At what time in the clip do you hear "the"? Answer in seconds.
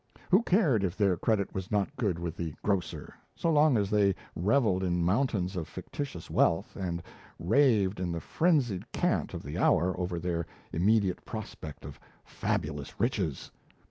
2.35-2.55, 8.11-8.19, 9.43-9.59